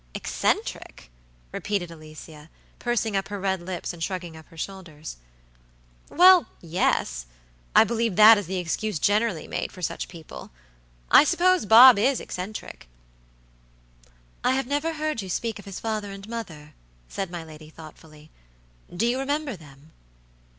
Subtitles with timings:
[0.15, 1.11] "Eccentric!"
[1.51, 5.17] repeated Alicia, pursing up her red lips and shrugging up her shoulders.
[6.09, 7.27] "Well, yesI
[7.85, 10.49] believe that is the excuse generally made for such people.
[11.11, 12.89] I suppose Bob is eccentric."
[14.43, 16.73] "I have never heard you speak of his father and mother,"
[17.07, 18.31] said my lady, thoughtfully.
[18.91, 19.91] "Do you remember them?"